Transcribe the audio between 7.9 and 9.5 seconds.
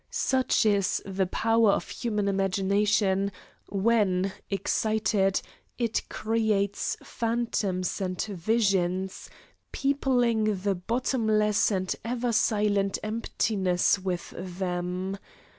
and visions,